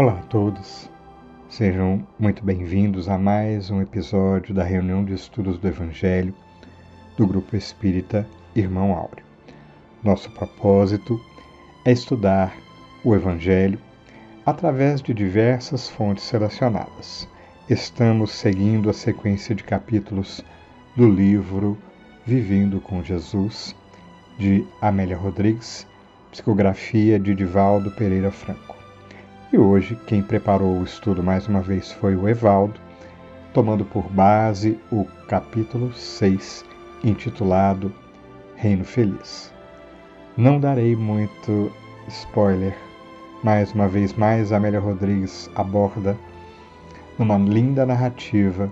Olá 0.00 0.12
a 0.12 0.22
todos, 0.26 0.88
sejam 1.48 2.06
muito 2.20 2.44
bem-vindos 2.44 3.08
a 3.08 3.18
mais 3.18 3.68
um 3.68 3.82
episódio 3.82 4.54
da 4.54 4.62
reunião 4.62 5.04
de 5.04 5.12
estudos 5.12 5.58
do 5.58 5.66
Evangelho 5.66 6.32
do 7.16 7.26
Grupo 7.26 7.56
Espírita 7.56 8.24
Irmão 8.54 8.92
Áureo. 8.92 9.24
Nosso 10.04 10.30
propósito 10.30 11.20
é 11.84 11.90
estudar 11.90 12.54
o 13.04 13.12
Evangelho 13.12 13.80
através 14.46 15.02
de 15.02 15.12
diversas 15.12 15.88
fontes 15.88 16.22
selecionadas. 16.22 17.28
Estamos 17.68 18.30
seguindo 18.30 18.88
a 18.88 18.92
sequência 18.92 19.52
de 19.52 19.64
capítulos 19.64 20.44
do 20.94 21.10
livro 21.10 21.76
Vivendo 22.24 22.80
com 22.80 23.02
Jesus, 23.02 23.74
de 24.38 24.64
Amélia 24.80 25.16
Rodrigues, 25.16 25.88
psicografia 26.30 27.18
de 27.18 27.34
Divaldo 27.34 27.90
Pereira 27.96 28.30
Franco. 28.30 28.77
E 29.50 29.56
hoje 29.56 29.98
quem 30.06 30.22
preparou 30.22 30.78
o 30.78 30.84
estudo 30.84 31.22
mais 31.22 31.48
uma 31.48 31.62
vez 31.62 31.90
foi 31.90 32.14
o 32.14 32.28
Evaldo, 32.28 32.78
tomando 33.54 33.82
por 33.82 34.06
base 34.10 34.78
o 34.92 35.06
capítulo 35.26 35.90
6, 35.94 36.66
intitulado 37.02 37.90
Reino 38.56 38.84
Feliz. 38.84 39.50
Não 40.36 40.60
darei 40.60 40.94
muito 40.94 41.72
spoiler, 42.08 42.76
mais 43.42 43.72
uma 43.72 43.88
vez 43.88 44.12
mais 44.12 44.52
Amélia 44.52 44.80
Rodrigues 44.80 45.48
aborda 45.54 46.14
numa 47.18 47.38
linda 47.38 47.86
narrativa 47.86 48.70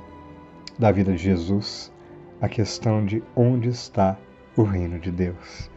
da 0.78 0.92
vida 0.92 1.12
de 1.12 1.18
Jesus 1.18 1.90
a 2.38 2.50
questão 2.50 3.02
de 3.02 3.22
onde 3.34 3.70
está 3.70 4.14
o 4.54 4.62
reino 4.62 4.98
de 4.98 5.10
Deus. 5.10 5.70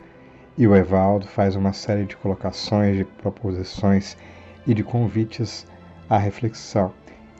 E 0.58 0.68
o 0.68 0.76
Evaldo 0.76 1.26
faz 1.26 1.56
uma 1.56 1.72
série 1.72 2.04
de 2.04 2.18
colocações, 2.18 2.98
de 2.98 3.06
proposições 3.06 4.18
e 4.66 4.74
de 4.74 4.84
convites 4.84 5.66
à 6.10 6.18
reflexão, 6.18 6.92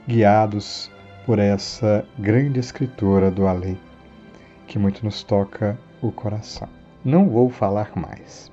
guiados 0.06 0.90
por 1.26 1.38
essa 1.38 2.04
grande 2.18 2.58
escritora 2.58 3.30
do 3.30 3.46
além, 3.46 3.78
que 4.66 4.78
muito 4.78 5.04
nos 5.04 5.22
toca 5.22 5.78
o 6.02 6.10
coração. 6.10 6.68
Não 7.04 7.28
vou 7.28 7.48
falar 7.48 7.92
mais. 7.94 8.50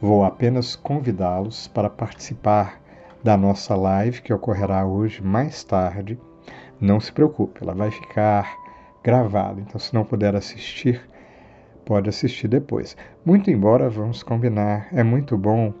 Vou 0.00 0.24
apenas 0.24 0.76
convidá-los 0.76 1.68
para 1.68 1.90
participar 1.90 2.80
da 3.22 3.36
nossa 3.36 3.74
live 3.74 4.22
que 4.22 4.32
ocorrerá 4.32 4.86
hoje 4.86 5.22
mais 5.22 5.64
tarde. 5.64 6.18
Não 6.80 7.00
se 7.00 7.12
preocupe, 7.12 7.62
ela 7.62 7.74
vai 7.74 7.90
ficar 7.90 8.56
gravada, 9.02 9.60
então 9.60 9.78
se 9.78 9.92
não 9.94 10.04
puder 10.04 10.36
assistir, 10.36 11.00
pode 11.84 12.08
assistir 12.08 12.46
depois. 12.46 12.96
Muito 13.24 13.50
embora 13.50 13.88
vamos 13.90 14.22
combinar, 14.22 14.88
é 14.92 15.02
muito 15.02 15.36
bom 15.36 15.72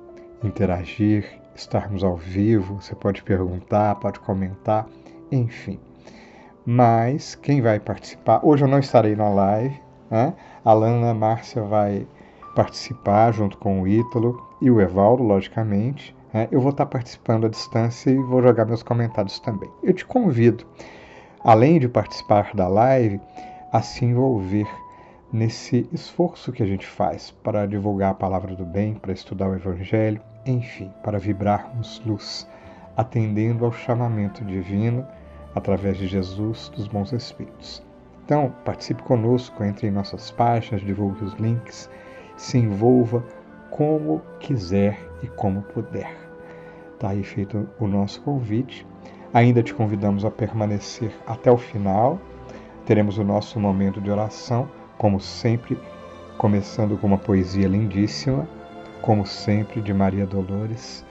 interagir, 0.42 1.24
estarmos 1.58 2.04
ao 2.04 2.16
vivo, 2.16 2.80
você 2.80 2.94
pode 2.94 3.22
perguntar, 3.22 3.96
pode 3.96 4.20
comentar, 4.20 4.86
enfim. 5.30 5.78
Mas 6.64 7.34
quem 7.34 7.60
vai 7.60 7.80
participar, 7.80 8.40
hoje 8.42 8.64
eu 8.64 8.68
não 8.68 8.78
estarei 8.78 9.16
na 9.16 9.28
live, 9.28 9.80
né? 10.10 10.34
a 10.64 10.72
Lana 10.72 11.12
Márcia 11.14 11.62
vai 11.62 12.06
participar 12.54 13.32
junto 13.32 13.58
com 13.58 13.82
o 13.82 13.88
Ítalo 13.88 14.46
e 14.60 14.70
o 14.70 14.80
Evaldo, 14.80 15.22
logicamente. 15.22 16.14
Né? 16.32 16.48
Eu 16.50 16.60
vou 16.60 16.70
estar 16.70 16.86
participando 16.86 17.46
à 17.46 17.48
distância 17.48 18.10
e 18.10 18.16
vou 18.16 18.42
jogar 18.42 18.64
meus 18.64 18.82
comentários 18.82 19.40
também. 19.40 19.70
Eu 19.82 19.92
te 19.92 20.04
convido, 20.04 20.64
além 21.42 21.78
de 21.78 21.88
participar 21.88 22.54
da 22.54 22.68
live, 22.68 23.20
a 23.72 23.82
se 23.82 24.04
envolver 24.04 24.68
nesse 25.32 25.88
esforço 25.92 26.52
que 26.52 26.62
a 26.62 26.66
gente 26.66 26.86
faz 26.86 27.30
para 27.42 27.66
divulgar 27.66 28.12
a 28.12 28.14
palavra 28.14 28.54
do 28.54 28.64
bem, 28.64 28.94
para 28.94 29.12
estudar 29.12 29.48
o 29.48 29.54
Evangelho, 29.54 30.20
enfim, 30.48 30.90
para 31.02 31.18
vibrarmos 31.18 32.02
luz, 32.04 32.48
atendendo 32.96 33.64
ao 33.64 33.72
chamamento 33.72 34.44
divino 34.44 35.06
através 35.54 35.96
de 35.98 36.06
Jesus 36.06 36.70
dos 36.70 36.88
bons 36.88 37.12
espíritos. 37.12 37.82
Então, 38.24 38.52
participe 38.64 39.02
conosco, 39.02 39.62
entre 39.64 39.88
em 39.88 39.90
nossas 39.90 40.30
páginas, 40.30 40.82
divulgue 40.82 41.24
os 41.24 41.34
links, 41.34 41.90
se 42.36 42.58
envolva 42.58 43.24
como 43.70 44.22
quiser 44.40 44.98
e 45.22 45.26
como 45.28 45.62
puder. 45.62 46.14
Está 46.94 47.10
aí 47.10 47.22
feito 47.22 47.68
o 47.78 47.86
nosso 47.86 48.20
convite. 48.22 48.86
Ainda 49.32 49.62
te 49.62 49.72
convidamos 49.72 50.24
a 50.24 50.30
permanecer 50.30 51.12
até 51.26 51.50
o 51.50 51.56
final. 51.56 52.18
Teremos 52.86 53.18
o 53.18 53.24
nosso 53.24 53.60
momento 53.60 54.00
de 54.00 54.10
oração, 54.10 54.68
como 54.96 55.20
sempre, 55.20 55.78
começando 56.36 56.98
com 56.98 57.06
uma 57.06 57.18
poesia 57.18 57.68
lindíssima 57.68 58.48
como 59.02 59.26
sempre, 59.26 59.80
de 59.80 59.92
Maria 59.92 60.26
Dolores. 60.26 61.04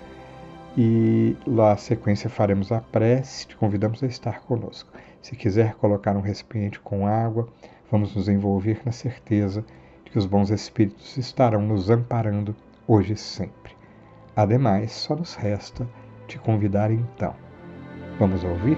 E 0.77 1.35
lá 1.45 1.71
a 1.71 1.77
sequência 1.77 2.29
faremos 2.29 2.71
a 2.71 2.79
prece, 2.79 3.47
te 3.47 3.57
convidamos 3.57 4.03
a 4.03 4.05
estar 4.05 4.41
conosco. 4.41 4.91
Se 5.21 5.35
quiser 5.35 5.73
colocar 5.75 6.15
um 6.15 6.21
recipiente 6.21 6.79
com 6.79 7.07
água, 7.07 7.47
vamos 7.91 8.15
nos 8.15 8.29
envolver 8.29 8.81
na 8.85 8.91
certeza 8.91 9.65
de 10.05 10.11
que 10.11 10.17
os 10.17 10.25
bons 10.25 10.51
espíritos 10.51 11.17
estarão 11.17 11.61
nos 11.61 11.89
amparando 11.89 12.55
hoje 12.87 13.13
e 13.13 13.17
sempre. 13.17 13.75
Ademais, 14.35 14.91
só 14.91 15.15
nos 15.15 15.33
resta 15.33 15.87
te 16.27 16.37
convidar 16.37 16.91
então. 16.91 17.33
Vamos 18.19 18.43
ouvir? 18.43 18.77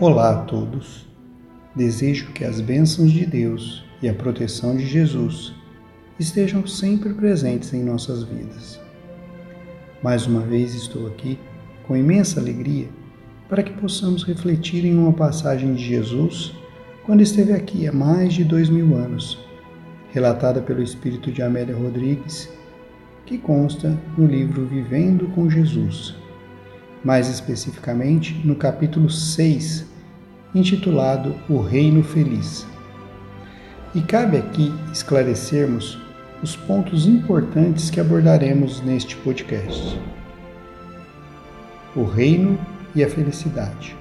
Olá 0.00 0.30
a 0.30 0.42
todos. 0.44 1.08
Desejo 1.74 2.30
que 2.30 2.44
as 2.44 2.60
bênçãos 2.60 3.10
de 3.10 3.26
Deus 3.26 3.84
e 4.00 4.08
a 4.08 4.14
proteção 4.14 4.76
de 4.76 4.86
Jesus 4.86 5.52
estejam 6.20 6.64
sempre 6.68 7.12
presentes 7.12 7.74
em 7.74 7.82
nossas 7.82 8.22
vidas. 8.22 8.80
Mais 10.00 10.24
uma 10.24 10.42
vez 10.42 10.72
estou 10.72 11.08
aqui 11.08 11.36
com 11.84 11.96
imensa 11.96 12.38
alegria 12.38 12.88
para 13.48 13.60
que 13.60 13.72
possamos 13.72 14.22
refletir 14.22 14.84
em 14.84 14.96
uma 14.96 15.12
passagem 15.12 15.74
de 15.74 15.84
Jesus 15.84 16.52
quando 17.04 17.20
esteve 17.20 17.52
aqui 17.52 17.88
há 17.88 17.92
mais 17.92 18.34
de 18.34 18.44
dois 18.44 18.68
mil 18.68 18.94
anos, 18.94 19.44
relatada 20.12 20.62
pelo 20.62 20.80
Espírito 20.80 21.32
de 21.32 21.42
Amélia 21.42 21.74
Rodrigues, 21.74 22.48
que 23.26 23.36
consta 23.36 23.98
no 24.16 24.26
livro 24.26 24.64
Vivendo 24.64 25.26
com 25.34 25.50
Jesus, 25.50 26.14
mais 27.04 27.28
especificamente 27.28 28.34
no 28.44 28.54
capítulo 28.56 29.08
6, 29.08 29.86
intitulado 30.54 31.34
O 31.48 31.60
Reino 31.60 32.02
Feliz. 32.02 32.66
E 33.94 34.00
cabe 34.00 34.36
aqui 34.36 34.72
esclarecermos 34.92 35.98
os 36.42 36.54
pontos 36.54 37.06
importantes 37.06 37.90
que 37.90 38.00
abordaremos 38.00 38.80
neste 38.80 39.16
podcast. 39.16 39.98
O 41.96 42.04
reino 42.04 42.58
e 42.94 43.02
a 43.02 43.08
felicidade. 43.08 43.96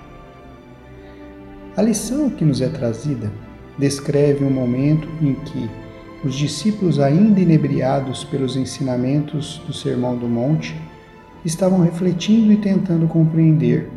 A 1.76 1.82
lição 1.82 2.30
que 2.30 2.44
nos 2.44 2.62
é 2.62 2.68
trazida 2.68 3.32
descreve 3.78 4.44
um 4.44 4.50
momento 4.50 5.08
em 5.22 5.34
que 5.36 5.70
os 6.24 6.36
discípulos, 6.36 7.00
ainda 7.00 7.40
inebriados 7.40 8.24
pelos 8.24 8.56
ensinamentos 8.56 9.62
do 9.68 9.74
Sermão 9.74 10.18
do 10.18 10.28
Monte, 10.28 10.76
estavam 11.46 11.80
refletindo 11.80 12.52
e 12.52 12.58
tentando 12.58 13.08
compreender 13.08 13.90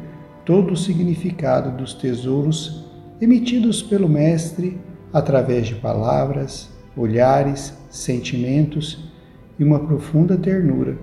todo 0.44 0.72
o 0.72 0.76
significado 0.76 1.76
dos 1.76 1.94
tesouros 1.94 2.84
emitidos 3.20 3.82
pelo 3.82 4.08
Mestre 4.08 4.78
através 5.12 5.66
de 5.66 5.74
palavras, 5.74 6.70
olhares, 6.96 7.76
sentimentos 7.88 9.10
e 9.58 9.64
uma 9.64 9.80
profunda 9.80 10.36
ternura 10.36 10.96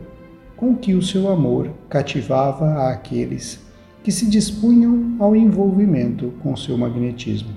com 0.55 0.75
que 0.75 0.95
o 0.95 1.01
seu 1.01 1.29
amor 1.29 1.71
cativava 1.87 2.89
aqueles 2.89 3.63
que 4.03 4.11
se 4.11 4.25
dispunham 4.27 5.15
ao 5.19 5.35
envolvimento 5.35 6.33
com 6.41 6.55
seu 6.55 6.77
magnetismo. 6.77 7.49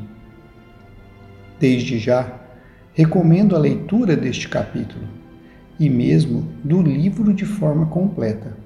Desde 1.59 1.99
já, 1.99 2.41
recomendo 2.93 3.57
a 3.57 3.59
leitura 3.59 4.17
deste 4.17 4.49
capítulo 4.49 5.05
e 5.79 5.89
mesmo 5.89 6.49
do 6.63 6.83
livro 6.83 7.33
de 7.33 7.47
forma 7.47 7.87
completa 7.87 8.60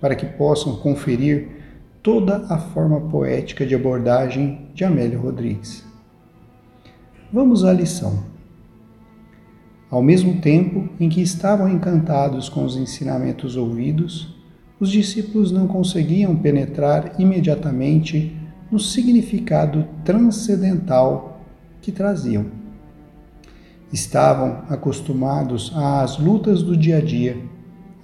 para 0.00 0.14
que 0.14 0.26
possam 0.26 0.76
conferir 0.76 1.48
toda 2.02 2.46
a 2.48 2.58
forma 2.58 3.00
poética 3.00 3.66
de 3.66 3.74
abordagem 3.74 4.68
de 4.74 4.84
Amélia 4.84 5.18
Rodrigues. 5.18 5.84
Vamos 7.32 7.64
à 7.64 7.72
lição. 7.72 8.24
Ao 9.90 10.02
mesmo 10.02 10.40
tempo 10.40 10.88
em 11.00 11.08
que 11.08 11.20
estavam 11.20 11.68
encantados 11.68 12.48
com 12.48 12.64
os 12.64 12.76
ensinamentos 12.76 13.56
ouvidos, 13.56 14.34
os 14.78 14.90
discípulos 14.90 15.50
não 15.50 15.66
conseguiam 15.66 16.36
penetrar 16.36 17.18
imediatamente 17.18 18.36
no 18.70 18.78
significado 18.78 19.86
transcendental 20.04 21.40
que 21.80 21.90
traziam. 21.90 22.46
Estavam 23.92 24.64
acostumados 24.68 25.72
às 25.74 26.18
lutas 26.18 26.62
do 26.62 26.76
dia 26.76 26.98
a 26.98 27.00
dia, 27.00 27.36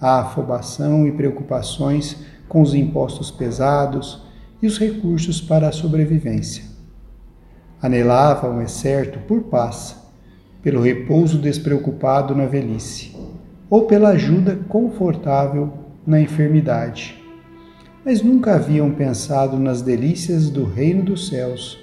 à 0.00 0.20
afobação 0.20 1.06
e 1.06 1.12
preocupações 1.12 2.16
com 2.48 2.62
os 2.62 2.74
impostos 2.74 3.30
pesados 3.30 4.22
e 4.62 4.66
os 4.66 4.78
recursos 4.78 5.40
para 5.40 5.68
a 5.68 5.72
sobrevivência. 5.72 6.64
Anelavam, 7.80 8.60
é 8.60 8.66
certo, 8.66 9.18
por 9.20 9.42
paz, 9.42 9.96
pelo 10.62 10.80
repouso 10.80 11.38
despreocupado 11.38 12.34
na 12.34 12.46
velhice, 12.46 13.14
ou 13.68 13.84
pela 13.84 14.10
ajuda 14.10 14.56
confortável 14.68 15.72
na 16.06 16.20
enfermidade. 16.20 17.22
Mas 18.04 18.22
nunca 18.22 18.54
haviam 18.54 18.90
pensado 18.90 19.58
nas 19.58 19.82
delícias 19.82 20.48
do 20.48 20.64
reino 20.64 21.02
dos 21.02 21.28
céus 21.28 21.78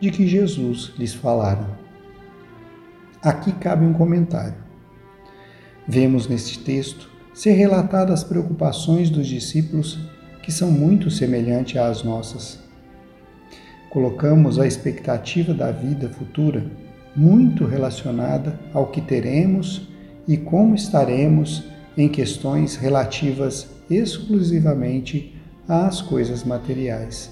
de 0.00 0.10
que 0.10 0.26
Jesus 0.26 0.92
lhes 0.98 1.14
falara. 1.14 1.78
Aqui 3.22 3.52
cabe 3.52 3.84
um 3.84 3.92
comentário. 3.92 4.56
Vemos 5.86 6.26
neste 6.26 6.58
texto 6.58 7.11
ser 7.34 7.52
relatadas 7.52 8.20
as 8.20 8.24
preocupações 8.24 9.08
dos 9.08 9.26
discípulos 9.26 9.98
que 10.42 10.52
são 10.52 10.70
muito 10.70 11.10
semelhantes 11.10 11.76
às 11.76 12.02
nossas. 12.02 12.58
Colocamos 13.90 14.58
a 14.58 14.66
expectativa 14.66 15.54
da 15.54 15.70
vida 15.70 16.08
futura 16.08 16.64
muito 17.14 17.64
relacionada 17.64 18.58
ao 18.72 18.86
que 18.86 19.00
teremos 19.00 19.88
e 20.26 20.36
como 20.36 20.74
estaremos 20.74 21.64
em 21.96 22.08
questões 22.08 22.76
relativas 22.76 23.68
exclusivamente 23.90 25.36
às 25.68 26.00
coisas 26.00 26.44
materiais. 26.44 27.30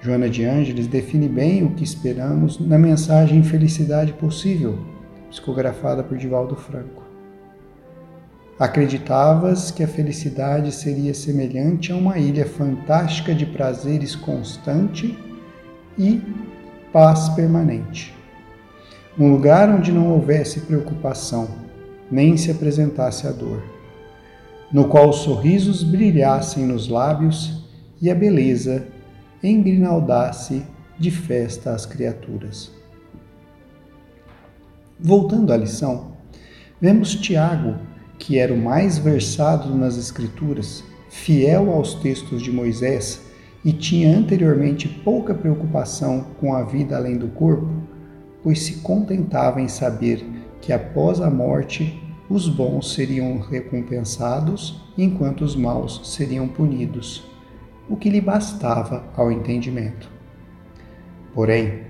Joana 0.00 0.28
de 0.28 0.44
Ângeles 0.44 0.86
define 0.86 1.28
bem 1.28 1.64
o 1.64 1.74
que 1.74 1.84
esperamos 1.84 2.58
na 2.58 2.76
mensagem 2.76 3.42
Felicidade 3.42 4.12
Possível, 4.12 4.78
psicografada 5.30 6.02
por 6.02 6.18
Divaldo 6.18 6.56
Franco. 6.56 7.01
Acreditavas 8.62 9.72
que 9.72 9.82
a 9.82 9.88
felicidade 9.88 10.70
seria 10.70 11.12
semelhante 11.14 11.90
a 11.90 11.96
uma 11.96 12.16
ilha 12.16 12.46
fantástica 12.46 13.34
de 13.34 13.44
prazeres 13.44 14.14
constante 14.14 15.18
e 15.98 16.22
paz 16.92 17.28
permanente. 17.30 18.14
Um 19.18 19.32
lugar 19.32 19.68
onde 19.68 19.90
não 19.90 20.12
houvesse 20.12 20.60
preocupação, 20.60 21.48
nem 22.08 22.36
se 22.36 22.52
apresentasse 22.52 23.26
a 23.26 23.32
dor, 23.32 23.60
no 24.72 24.86
qual 24.86 25.10
os 25.10 25.16
sorrisos 25.16 25.82
brilhassem 25.82 26.64
nos 26.64 26.86
lábios 26.86 27.66
e 28.00 28.08
a 28.12 28.14
beleza 28.14 28.86
engrinaldasse 29.42 30.62
de 30.96 31.10
festa 31.10 31.72
às 31.72 31.84
criaturas. 31.84 32.70
Voltando 35.00 35.52
à 35.52 35.56
lição, 35.56 36.12
vemos 36.80 37.16
Tiago, 37.16 37.90
que 38.22 38.38
era 38.38 38.54
o 38.54 38.56
mais 38.56 38.98
versado 38.98 39.74
nas 39.74 39.98
Escrituras, 39.98 40.84
fiel 41.08 41.72
aos 41.72 41.94
textos 41.94 42.40
de 42.40 42.52
Moisés 42.52 43.20
e 43.64 43.72
tinha 43.72 44.16
anteriormente 44.16 44.88
pouca 44.88 45.34
preocupação 45.34 46.26
com 46.38 46.54
a 46.54 46.62
vida 46.62 46.96
além 46.96 47.18
do 47.18 47.26
corpo, 47.26 47.68
pois 48.40 48.60
se 48.60 48.74
contentava 48.74 49.60
em 49.60 49.66
saber 49.66 50.24
que 50.60 50.72
após 50.72 51.20
a 51.20 51.28
morte 51.28 52.00
os 52.30 52.48
bons 52.48 52.94
seriam 52.94 53.40
recompensados 53.40 54.80
enquanto 54.96 55.40
os 55.42 55.56
maus 55.56 56.00
seriam 56.04 56.46
punidos 56.46 57.28
o 57.88 57.96
que 57.96 58.08
lhe 58.08 58.20
bastava 58.20 59.04
ao 59.16 59.32
entendimento. 59.32 60.08
Porém, 61.34 61.80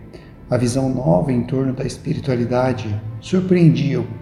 a 0.49 0.56
visão 0.56 0.88
nova 0.88 1.31
em 1.31 1.43
torno 1.44 1.75
da 1.75 1.85
espiritualidade 1.85 2.99
surpreendia-o, 3.20 4.22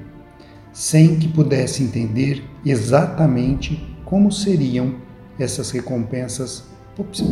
sem 0.72 1.18
que 1.18 1.28
pudesse 1.28 1.82
entender 1.82 2.44
exatamente 2.64 3.96
como 4.04 4.30
seriam 4.30 4.96
essas 5.38 5.70
recompensas 5.70 6.64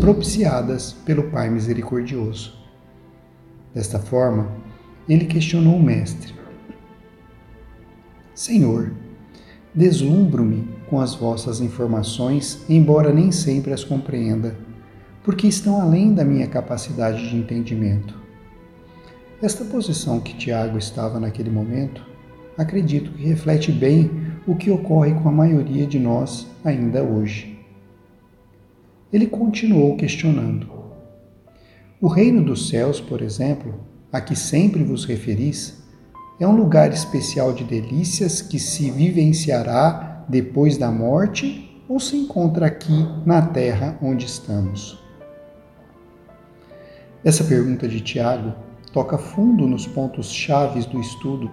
propiciadas 0.00 0.92
pelo 1.04 1.30
Pai 1.30 1.50
Misericordioso. 1.50 2.56
Desta 3.74 3.98
forma, 3.98 4.50
ele 5.08 5.26
questionou 5.26 5.76
o 5.76 5.82
Mestre: 5.82 6.34
Senhor, 8.34 8.92
deslumbro-me 9.74 10.68
com 10.88 11.00
as 11.00 11.14
vossas 11.14 11.60
informações, 11.60 12.64
embora 12.68 13.12
nem 13.12 13.30
sempre 13.30 13.72
as 13.72 13.84
compreenda, 13.84 14.56
porque 15.22 15.46
estão 15.46 15.80
além 15.80 16.14
da 16.14 16.24
minha 16.24 16.46
capacidade 16.46 17.28
de 17.28 17.36
entendimento. 17.36 18.18
Esta 19.42 19.64
posição 19.64 20.18
que 20.18 20.36
Tiago 20.36 20.78
estava 20.78 21.20
naquele 21.20 21.50
momento, 21.50 22.07
acredito 22.58 23.12
que 23.12 23.24
reflete 23.24 23.72
bem 23.72 24.10
o 24.46 24.56
que 24.56 24.70
ocorre 24.70 25.14
com 25.14 25.28
a 25.28 25.32
maioria 25.32 25.86
de 25.86 25.98
nós 25.98 26.46
ainda 26.64 27.02
hoje. 27.02 27.56
Ele 29.12 29.26
continuou 29.26 29.96
questionando. 29.96 30.68
O 32.00 32.08
reino 32.08 32.44
dos 32.44 32.68
céus, 32.68 33.00
por 33.00 33.22
exemplo, 33.22 33.74
a 34.12 34.20
que 34.20 34.36
sempre 34.36 34.82
vos 34.82 35.04
referis, 35.04 35.82
é 36.40 36.46
um 36.46 36.56
lugar 36.56 36.92
especial 36.92 37.52
de 37.52 37.64
delícias 37.64 38.42
que 38.42 38.58
se 38.58 38.90
vivenciará 38.90 40.24
depois 40.28 40.76
da 40.76 40.90
morte 40.90 41.82
ou 41.88 41.98
se 41.98 42.16
encontra 42.16 42.66
aqui 42.66 43.06
na 43.24 43.40
terra 43.40 43.98
onde 44.02 44.26
estamos? 44.26 45.02
Essa 47.24 47.42
pergunta 47.42 47.88
de 47.88 48.00
Tiago 48.00 48.54
toca 48.92 49.18
fundo 49.18 49.66
nos 49.66 49.86
pontos 49.86 50.32
chaves 50.32 50.86
do 50.86 51.00
estudo. 51.00 51.50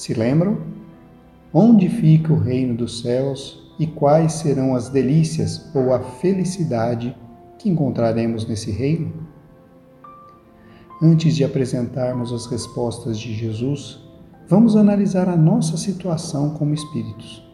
Se 0.00 0.14
lembram? 0.14 0.56
Onde 1.52 1.86
fica 1.90 2.32
o 2.32 2.38
reino 2.38 2.74
dos 2.74 3.02
céus 3.02 3.70
e 3.78 3.86
quais 3.86 4.32
serão 4.32 4.74
as 4.74 4.88
delícias 4.88 5.70
ou 5.74 5.92
a 5.92 6.00
felicidade 6.00 7.14
que 7.58 7.68
encontraremos 7.68 8.48
nesse 8.48 8.70
reino? 8.70 9.12
Antes 11.02 11.36
de 11.36 11.44
apresentarmos 11.44 12.32
as 12.32 12.46
respostas 12.46 13.18
de 13.18 13.34
Jesus, 13.34 14.02
vamos 14.48 14.74
analisar 14.74 15.28
a 15.28 15.36
nossa 15.36 15.76
situação 15.76 16.54
como 16.54 16.72
espíritos. 16.72 17.46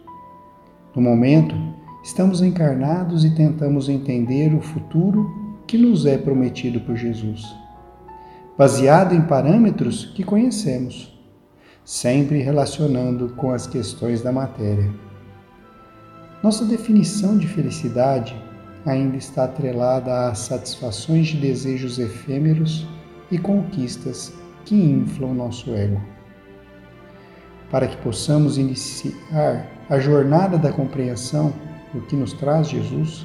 No 0.95 1.03
momento, 1.03 1.57
estamos 2.05 2.43
encarnados 2.43 3.25
e 3.25 3.35
tentamos 3.35 3.89
entender 3.89 4.55
o 4.55 4.61
futuro 4.61 5.29
que 5.67 5.77
nos 5.77 6.07
é 6.07 6.17
prometido 6.17 6.81
por 6.83 6.95
Jesus, 6.95 7.43
baseado 8.57 9.17
em 9.17 9.23
parâmetros 9.23 10.05
que 10.15 10.23
conhecemos, 10.23 11.16
sempre 11.87 12.43
relacionando 12.43 13.29
com 13.37 13.53
as 13.53 13.65
questões 13.65 14.21
da 14.21 14.33
matéria. 14.33 14.93
Nossa 16.43 16.65
definição 16.65 17.39
de 17.39 17.47
felicidade 17.47 18.37
ainda 18.85 19.17
está 19.17 19.45
atrelada 19.45 20.27
às 20.29 20.41
satisfações 20.41 21.29
de 21.29 21.37
desejos 21.37 22.01
efêmeros 22.01 22.89
e 23.31 23.39
conquistas 23.39 24.35
que 24.65 24.75
inflam 24.75 25.33
nosso 25.33 25.73
ego. 25.77 26.03
Para 27.71 27.87
que 27.87 27.97
possamos 27.99 28.59
iniciar 28.59 29.71
a 29.89 30.01
jornada 30.01 30.59
da 30.59 30.73
compreensão 30.73 31.55
do 31.95 32.01
que 32.01 32.17
nos 32.17 32.33
traz 32.33 32.69
Jesus, 32.69 33.25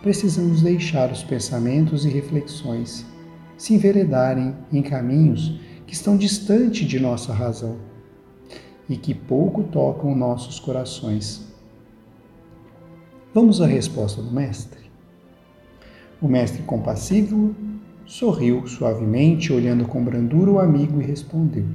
precisamos 0.00 0.62
deixar 0.62 1.10
os 1.10 1.24
pensamentos 1.24 2.04
e 2.04 2.08
reflexões 2.08 3.04
se 3.56 3.74
enveredarem 3.74 4.54
em 4.72 4.82
caminhos 4.82 5.58
que 5.86 5.94
estão 5.94 6.16
distante 6.16 6.84
de 6.84 6.98
nossa 6.98 7.32
razão 7.32 7.76
e 8.88 8.96
que 8.96 9.14
pouco 9.14 9.62
tocam 9.64 10.14
nossos 10.14 10.60
corações. 10.60 11.46
Vamos 13.32 13.60
à 13.60 13.66
resposta 13.66 14.22
do 14.22 14.30
Mestre. 14.30 14.80
O 16.20 16.28
Mestre 16.28 16.62
compassivo 16.62 17.54
sorriu 18.06 18.66
suavemente, 18.66 19.52
olhando 19.52 19.86
com 19.86 20.04
brandura 20.04 20.50
o 20.50 20.58
amigo 20.58 21.00
e 21.00 21.04
respondeu: 21.04 21.66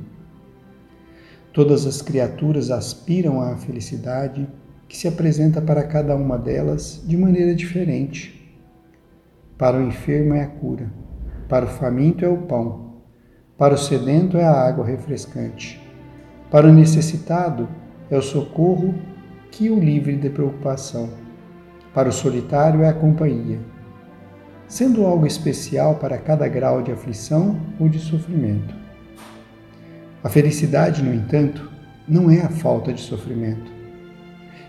Todas 1.51 1.85
as 1.85 2.01
criaturas 2.01 2.71
aspiram 2.71 3.41
à 3.41 3.57
felicidade 3.57 4.47
que 4.87 4.97
se 4.97 5.07
apresenta 5.07 5.61
para 5.61 5.83
cada 5.83 6.15
uma 6.15 6.37
delas 6.37 7.03
de 7.05 7.17
maneira 7.17 7.53
diferente. 7.53 8.35
Para 9.57 9.77
o 9.77 9.87
enfermo 9.87 10.33
é 10.33 10.43
a 10.43 10.47
cura, 10.47 10.89
para 11.47 11.65
o 11.65 11.69
faminto 11.69 12.23
é 12.23 12.29
o 12.29 12.37
pão, 12.37 12.88
para 13.59 13.73
o 13.73 13.77
sedento 13.77 14.37
é 14.37 14.45
a 14.45 14.53
água 14.53 14.85
refrescante, 14.85 15.81
para 16.49 16.65
o 16.65 16.71
necessitado 16.71 17.67
é 18.09 18.17
o 18.17 18.21
socorro 18.21 18.95
que 19.51 19.69
o 19.69 19.77
livre 19.77 20.15
de 20.15 20.29
preocupação, 20.29 21.09
para 21.93 22.07
o 22.07 22.13
solitário 22.13 22.83
é 22.83 22.87
a 22.87 22.93
companhia, 22.93 23.59
sendo 24.65 25.05
algo 25.05 25.27
especial 25.27 25.95
para 25.95 26.17
cada 26.17 26.47
grau 26.47 26.81
de 26.81 26.93
aflição 26.93 27.59
ou 27.77 27.89
de 27.89 27.99
sofrimento. 27.99 28.73
A 30.23 30.29
felicidade, 30.29 31.03
no 31.03 31.13
entanto, 31.13 31.69
não 32.07 32.31
é 32.31 32.39
a 32.41 32.49
falta 32.49 32.93
de 32.93 33.01
sofrimento. 33.01 33.69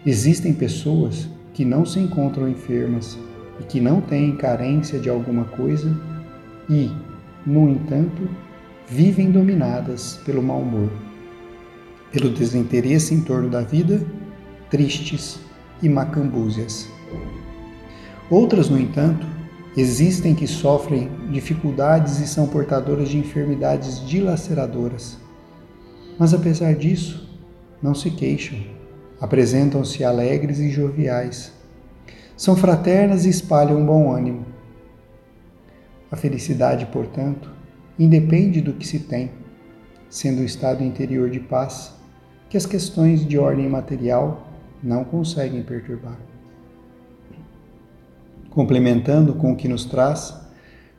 Existem 0.05 0.53
pessoas 0.53 1.29
que 1.55 1.65
não 1.65 1.87
se 1.87 2.01
encontram 2.01 2.49
enfermas 2.49 3.17
e 3.61 3.63
que 3.63 3.81
não 3.81 4.01
têm 4.01 4.37
carência 4.37 4.99
de 4.99 5.09
alguma 5.09 5.45
coisa 5.45 5.97
e, 6.69 6.91
no 7.47 7.69
entanto, 7.69 8.29
vivem 8.91 9.31
dominadas 9.31 10.19
pelo 10.25 10.43
mau 10.43 10.61
humor, 10.61 10.91
pelo 12.11 12.29
desinteresse 12.29 13.15
em 13.15 13.21
torno 13.21 13.49
da 13.49 13.61
vida, 13.61 14.05
tristes 14.69 15.39
e 15.81 15.89
macambúzias. 15.89 16.89
Outras, 18.29 18.69
no 18.69 18.77
entanto, 18.77 19.25
existem 19.77 20.35
que 20.35 20.47
sofrem 20.47 21.09
dificuldades 21.31 22.19
e 22.19 22.27
são 22.27 22.49
portadoras 22.49 23.09
de 23.09 23.17
enfermidades 23.17 24.05
dilaceradoras. 24.05 25.17
Mas 26.19 26.35
apesar 26.35 26.75
disso, 26.75 27.31
não 27.81 27.95
se 27.95 28.11
queixam, 28.11 28.59
apresentam-se 29.21 30.03
alegres 30.03 30.59
e 30.59 30.69
joviais. 30.69 31.53
São 32.37 32.57
fraternas 32.57 33.25
e 33.25 33.29
espalham 33.29 33.87
bom 33.87 34.13
ânimo. 34.13 34.45
A 36.11 36.17
felicidade, 36.17 36.87
portanto, 36.87 37.60
independe 38.01 38.63
do 38.63 38.73
que 38.73 38.87
se 38.87 39.01
tem, 39.01 39.31
sendo 40.09 40.41
um 40.41 40.45
estado 40.45 40.83
interior 40.83 41.29
de 41.29 41.39
paz 41.39 41.95
que 42.49 42.57
as 42.57 42.65
questões 42.65 43.27
de 43.27 43.39
ordem 43.39 43.69
material 43.69 44.49
não 44.83 45.05
conseguem 45.05 45.63
perturbar. 45.63 46.19
Complementando 48.49 49.35
com 49.35 49.53
o 49.53 49.57
que 49.57 49.69
nos 49.69 49.85
traz 49.85 50.35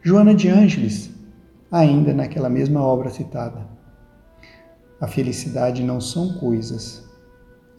Joana 0.03 0.35
de 0.35 0.47
Ângeles, 0.47 1.09
ainda 1.71 2.13
naquela 2.13 2.49
mesma 2.49 2.83
obra 2.83 3.09
citada. 3.09 3.67
A 4.99 5.07
felicidade 5.07 5.83
não 5.83 5.99
são 5.99 6.35
coisas, 6.35 7.03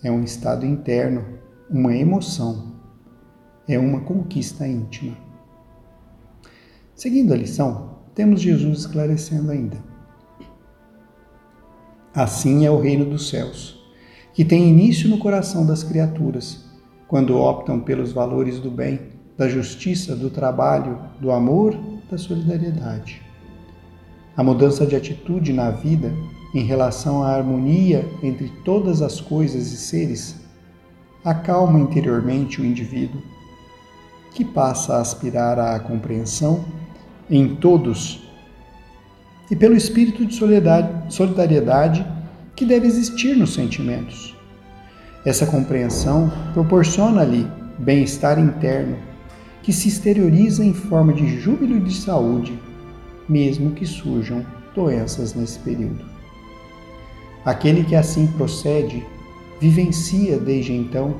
é 0.02 0.10
um 0.10 0.24
estado 0.24 0.66
interno, 0.66 1.24
uma 1.70 1.94
emoção, 1.94 2.72
é 3.68 3.78
uma 3.78 4.00
conquista 4.00 4.66
íntima. 4.66 5.16
Seguindo 6.96 7.32
a 7.32 7.36
lição, 7.36 7.91
temos 8.14 8.40
Jesus 8.40 8.80
esclarecendo 8.80 9.50
ainda. 9.50 9.78
Assim 12.14 12.66
é 12.66 12.70
o 12.70 12.80
reino 12.80 13.06
dos 13.06 13.28
céus, 13.28 13.80
que 14.34 14.44
tem 14.44 14.68
início 14.68 15.08
no 15.08 15.18
coração 15.18 15.64
das 15.64 15.82
criaturas, 15.82 16.64
quando 17.08 17.38
optam 17.38 17.80
pelos 17.80 18.12
valores 18.12 18.58
do 18.58 18.70
bem, 18.70 19.00
da 19.36 19.48
justiça, 19.48 20.14
do 20.14 20.28
trabalho, 20.28 20.98
do 21.20 21.30
amor, 21.30 21.74
da 22.10 22.18
solidariedade. 22.18 23.22
A 24.36 24.42
mudança 24.42 24.86
de 24.86 24.94
atitude 24.94 25.52
na 25.52 25.70
vida 25.70 26.12
em 26.54 26.64
relação 26.64 27.22
à 27.22 27.30
harmonia 27.30 28.06
entre 28.22 28.48
todas 28.62 29.00
as 29.00 29.20
coisas 29.20 29.72
e 29.72 29.76
seres 29.76 30.36
acalma 31.24 31.78
interiormente 31.78 32.60
o 32.60 32.64
indivíduo, 32.64 33.22
que 34.34 34.44
passa 34.44 34.96
a 34.96 35.00
aspirar 35.00 35.58
à 35.58 35.78
compreensão 35.80 36.64
em 37.32 37.56
todos 37.56 38.20
e 39.50 39.56
pelo 39.56 39.74
espírito 39.74 40.26
de 40.26 40.34
solidariedade 41.08 42.06
que 42.54 42.66
deve 42.66 42.86
existir 42.86 43.34
nos 43.34 43.54
sentimentos. 43.54 44.36
Essa 45.24 45.46
compreensão 45.46 46.30
proporciona-lhe 46.52 47.46
bem-estar 47.78 48.38
interno, 48.38 48.98
que 49.62 49.72
se 49.72 49.88
exterioriza 49.88 50.62
em 50.62 50.74
forma 50.74 51.12
de 51.14 51.40
júbilo 51.40 51.78
e 51.78 51.80
de 51.80 51.94
saúde, 51.94 52.58
mesmo 53.26 53.70
que 53.70 53.86
surjam 53.86 54.44
doenças 54.74 55.34
nesse 55.34 55.58
período. 55.60 56.04
Aquele 57.44 57.82
que 57.82 57.96
assim 57.96 58.26
procede 58.26 59.02
vivencia 59.58 60.38
desde 60.38 60.74
então 60.74 61.14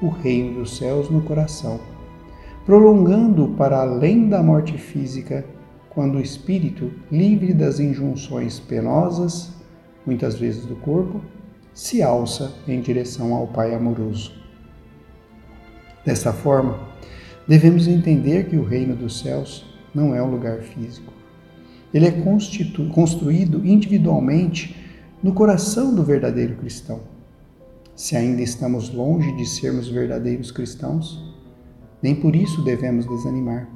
o 0.00 0.08
reino 0.08 0.60
dos 0.60 0.76
céus 0.76 1.08
no 1.08 1.20
coração, 1.20 1.78
prolongando 2.64 3.48
para 3.56 3.80
além 3.80 4.28
da 4.28 4.42
morte 4.42 4.78
física, 4.78 5.44
quando 5.90 6.16
o 6.16 6.20
espírito, 6.20 6.90
livre 7.10 7.52
das 7.52 7.80
injunções 7.80 8.60
penosas, 8.60 9.52
muitas 10.06 10.38
vezes 10.38 10.64
do 10.64 10.76
corpo, 10.76 11.20
se 11.74 12.02
alça 12.02 12.54
em 12.66 12.80
direção 12.80 13.34
ao 13.34 13.46
Pai 13.46 13.74
amoroso. 13.74 14.32
Dessa 16.04 16.32
forma, 16.32 16.78
devemos 17.46 17.86
entender 17.86 18.48
que 18.48 18.56
o 18.56 18.64
reino 18.64 18.94
dos 18.94 19.20
céus 19.20 19.66
não 19.94 20.14
é 20.14 20.22
um 20.22 20.30
lugar 20.30 20.60
físico. 20.60 21.12
Ele 21.92 22.06
é 22.06 22.12
construído 22.94 23.66
individualmente 23.66 24.76
no 25.22 25.34
coração 25.34 25.94
do 25.94 26.02
verdadeiro 26.02 26.56
cristão. 26.56 27.00
Se 27.94 28.16
ainda 28.16 28.40
estamos 28.40 28.90
longe 28.90 29.30
de 29.36 29.46
sermos 29.46 29.88
verdadeiros 29.88 30.50
cristãos, 30.50 31.31
nem 32.02 32.14
por 32.14 32.34
isso 32.34 32.62
devemos 32.62 33.06
desanimar. 33.06 33.68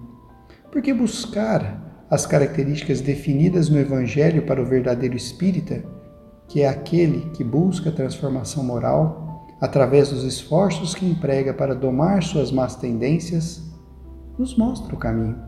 Porque 0.73 0.93
buscar 0.93 2.05
as 2.11 2.27
características 2.27 3.01
definidas 3.01 3.69
no 3.69 3.79
Evangelho 3.79 4.43
para 4.43 4.63
o 4.63 4.67
verdadeiro 4.67 5.17
espírita, 5.17 5.85
que 6.49 6.63
é 6.63 6.69
aquele 6.69 7.31
que 7.31 7.43
busca 7.43 7.91
a 7.91 7.93
transformação 7.93 8.63
moral 8.63 9.47
através 9.61 10.11
dos 10.11 10.23
esforços 10.25 10.95
que 10.95 11.07
emprega 11.07 11.53
para 11.55 11.75
domar 11.75 12.23
suas 12.23 12.53
más 12.53 12.77
tendências, 12.77 13.63
nos 14.39 14.57
mostra 14.57 14.95
o 14.95 14.99
caminho. 14.99 15.39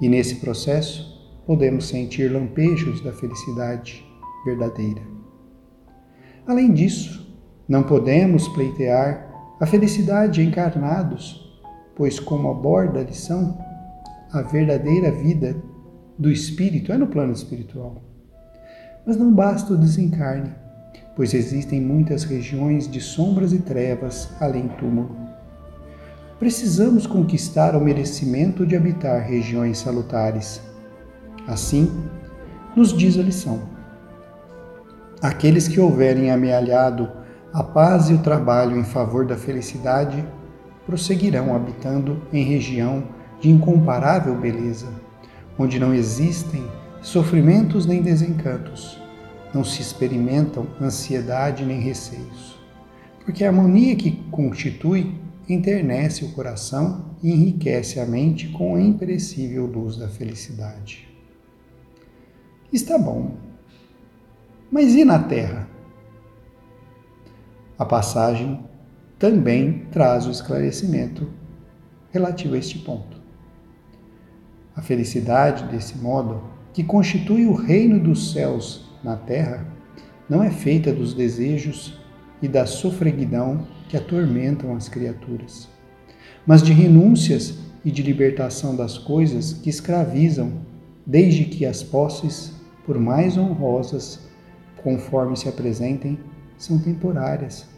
E 0.00 0.08
nesse 0.08 0.36
processo, 0.36 1.12
podemos 1.46 1.86
sentir 1.88 2.32
lampejos 2.32 3.02
da 3.02 3.12
felicidade 3.12 4.04
verdadeira. 4.44 5.02
Além 6.46 6.72
disso, 6.72 7.36
não 7.68 7.82
podemos 7.82 8.48
pleitear 8.48 9.30
a 9.60 9.66
felicidade 9.66 10.42
encarnados, 10.42 11.41
pois, 11.94 12.18
como 12.18 12.50
aborda 12.50 13.00
a 13.00 13.04
lição, 13.04 13.58
a 14.32 14.42
verdadeira 14.42 15.10
vida 15.10 15.56
do 16.18 16.30
espírito 16.30 16.92
é 16.92 16.96
no 16.96 17.06
plano 17.06 17.32
espiritual. 17.32 18.02
Mas 19.06 19.16
não 19.16 19.32
basta 19.32 19.72
o 19.72 19.76
desencarne, 19.76 20.50
pois 21.14 21.34
existem 21.34 21.80
muitas 21.80 22.24
regiões 22.24 22.90
de 22.90 23.00
sombras 23.00 23.52
e 23.52 23.58
trevas 23.58 24.30
além 24.40 24.68
túmulo. 24.68 25.16
Precisamos 26.38 27.06
conquistar 27.06 27.76
o 27.76 27.80
merecimento 27.80 28.66
de 28.66 28.74
habitar 28.74 29.22
regiões 29.22 29.78
salutares. 29.78 30.60
Assim, 31.46 31.90
nos 32.74 32.96
diz 32.96 33.18
a 33.18 33.22
lição. 33.22 33.60
Aqueles 35.20 35.68
que 35.68 35.78
houverem 35.78 36.30
amealhado 36.30 37.08
a 37.52 37.62
paz 37.62 38.08
e 38.08 38.14
o 38.14 38.18
trabalho 38.18 38.76
em 38.76 38.82
favor 38.82 39.26
da 39.26 39.36
felicidade 39.36 40.24
prosseguirão 40.86 41.54
habitando 41.54 42.22
em 42.32 42.44
região 42.44 43.04
de 43.40 43.50
incomparável 43.50 44.34
beleza, 44.36 44.88
onde 45.58 45.78
não 45.78 45.94
existem 45.94 46.64
sofrimentos 47.00 47.86
nem 47.86 48.02
desencantos, 48.02 48.98
não 49.52 49.64
se 49.64 49.82
experimentam 49.82 50.66
ansiedade 50.80 51.64
nem 51.64 51.80
receios, 51.80 52.58
porque 53.24 53.44
a 53.44 53.48
harmonia 53.48 53.96
que 53.96 54.12
constitui 54.30 55.14
enternece 55.48 56.24
o 56.24 56.32
coração 56.32 57.16
e 57.22 57.30
enriquece 57.32 58.00
a 58.00 58.06
mente 58.06 58.48
com 58.48 58.76
a 58.76 58.80
imperecível 58.80 59.66
luz 59.66 59.96
da 59.96 60.08
felicidade. 60.08 61.08
Está 62.72 62.96
bom, 62.96 63.36
mas 64.70 64.94
e 64.94 65.04
na 65.04 65.18
terra? 65.18 65.68
A 67.78 67.84
passagem 67.84 68.64
também 69.22 69.86
traz 69.92 70.26
o 70.26 70.32
esclarecimento 70.32 71.28
relativo 72.10 72.56
a 72.56 72.58
este 72.58 72.80
ponto. 72.80 73.22
A 74.74 74.82
felicidade, 74.82 75.70
desse 75.70 75.96
modo, 75.96 76.42
que 76.72 76.82
constitui 76.82 77.46
o 77.46 77.54
reino 77.54 78.00
dos 78.00 78.32
céus 78.32 78.90
na 79.00 79.14
terra, 79.14 79.64
não 80.28 80.42
é 80.42 80.50
feita 80.50 80.92
dos 80.92 81.14
desejos 81.14 81.96
e 82.42 82.48
da 82.48 82.66
sofreguidão 82.66 83.64
que 83.88 83.96
atormentam 83.96 84.74
as 84.74 84.88
criaturas, 84.88 85.68
mas 86.44 86.60
de 86.60 86.72
renúncias 86.72 87.60
e 87.84 87.92
de 87.92 88.02
libertação 88.02 88.74
das 88.74 88.98
coisas 88.98 89.52
que 89.52 89.70
escravizam, 89.70 90.50
desde 91.06 91.44
que 91.44 91.64
as 91.64 91.80
posses, 91.80 92.54
por 92.84 92.98
mais 92.98 93.38
honrosas, 93.38 94.18
conforme 94.82 95.36
se 95.36 95.48
apresentem, 95.48 96.18
são 96.58 96.76
temporárias 96.76 97.70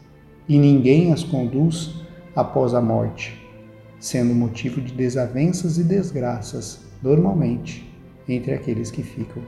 e 0.48 0.58
ninguém 0.58 1.12
as 1.12 1.22
conduz 1.22 1.94
após 2.34 2.74
a 2.74 2.80
morte, 2.80 3.40
sendo 3.98 4.34
motivo 4.34 4.80
de 4.80 4.92
desavenças 4.92 5.78
e 5.78 5.84
desgraças, 5.84 6.80
normalmente, 7.02 7.90
entre 8.28 8.52
aqueles 8.52 8.90
que 8.90 9.02
ficam. 9.02 9.42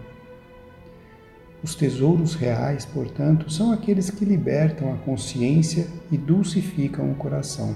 Os 1.63 1.75
tesouros 1.75 2.35
reais, 2.35 2.85
portanto, 2.85 3.51
são 3.51 3.73
aqueles 3.73 4.11
que 4.11 4.25
libertam 4.25 4.93
a 4.93 4.97
consciência 4.99 5.89
e 6.13 6.17
dulcificam 6.17 7.11
o 7.11 7.15
coração. 7.15 7.75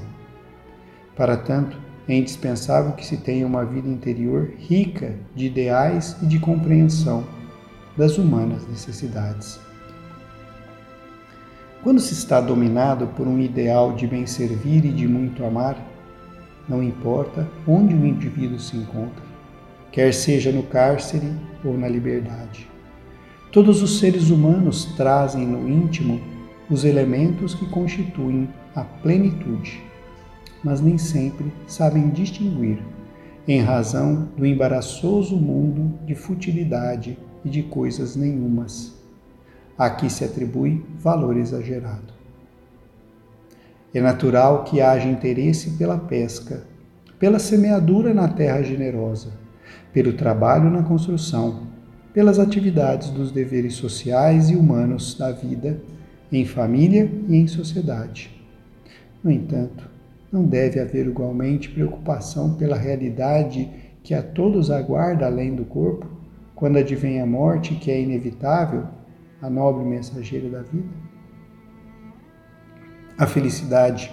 Para 1.17 1.37
tanto, 1.37 1.77
é 2.09 2.15
indispensável 2.15 2.93
que 2.93 3.07
se 3.07 3.17
tenha 3.17 3.47
uma 3.47 3.65
vida 3.65 3.89
interior 3.89 4.53
rica 4.59 5.17
de 5.35 5.47
ideais 5.47 6.17
e 6.23 6.27
de 6.27 6.39
compreensão 6.39 7.27
das 7.97 8.19
humanas 8.19 8.67
necessidades. 8.67 9.61
Quando 11.83 11.99
se 11.99 12.13
está 12.13 12.43
dominado 12.43 13.07
por 13.07 13.27
um 13.27 13.41
ideal 13.41 13.95
de 13.95 14.07
bem 14.07 14.27
servir 14.27 14.85
e 14.85 14.93
de 14.93 15.09
muito 15.09 15.43
amar, 15.47 15.83
não 16.69 16.83
importa 16.83 17.49
onde 17.67 17.95
o 17.95 18.07
indivíduo 18.07 18.59
se 18.59 18.77
encontra, 18.77 19.25
quer 19.91 20.13
seja 20.13 20.53
no 20.53 20.63
cárcere 20.63 21.33
ou 21.65 21.79
na 21.79 21.89
liberdade. 21.89 22.69
Todos 23.51 23.83
os 23.83 23.99
seres 23.99 24.29
humanos 24.29 24.85
trazem 24.95 25.47
no 25.47 25.67
íntimo 25.71 26.21
os 26.69 26.85
elementos 26.85 27.55
que 27.55 27.65
constituem 27.65 28.47
a 28.77 28.85
plenitude, 28.85 29.83
mas 30.63 30.83
nem 30.83 30.99
sempre 30.99 31.51
sabem 31.67 32.11
distinguir, 32.11 32.79
em 33.49 33.63
razão 33.63 34.29
do 34.37 34.45
embaraçoso 34.45 35.35
mundo 35.35 35.99
de 36.05 36.15
futilidade 36.15 37.19
e 37.43 37.49
de 37.49 37.63
coisas 37.63 38.15
nenhumas. 38.17 39.00
Aqui 39.81 40.11
se 40.11 40.23
atribui 40.23 40.85
valor 40.99 41.39
exagerado. 41.39 42.13
É 43.95 43.99
natural 43.99 44.63
que 44.65 44.79
haja 44.79 45.09
interesse 45.09 45.71
pela 45.71 45.97
pesca, 45.97 46.65
pela 47.19 47.39
semeadura 47.39 48.13
na 48.13 48.29
terra 48.29 48.61
generosa, 48.61 49.31
pelo 49.91 50.13
trabalho 50.13 50.69
na 50.69 50.83
construção, 50.83 51.63
pelas 52.13 52.39
atividades 52.39 53.09
dos 53.09 53.33
deveres 53.33 53.73
sociais 53.73 54.51
e 54.51 54.55
humanos 54.55 55.15
da 55.15 55.33
vida, 55.33 55.81
em 56.31 56.45
família 56.45 57.11
e 57.27 57.37
em 57.37 57.47
sociedade. 57.47 58.31
No 59.25 59.31
entanto, 59.31 59.89
não 60.31 60.45
deve 60.45 60.79
haver 60.79 61.07
igualmente 61.07 61.71
preocupação 61.71 62.53
pela 62.53 62.77
realidade 62.77 63.67
que 64.03 64.13
a 64.13 64.23
todos 64.23 64.71
aguarda 64.71 65.25
além 65.25 65.55
do 65.55 65.65
corpo, 65.65 66.07
quando 66.55 66.77
advém 66.77 67.19
a 67.23 67.25
morte 67.25 67.77
que 67.77 67.91
é 67.91 67.99
inevitável, 67.99 69.00
a 69.41 69.49
nobre 69.49 69.85
mensageira 69.85 70.49
da 70.49 70.63
vida? 70.63 70.89
A 73.19 73.27
felicidade 73.27 74.11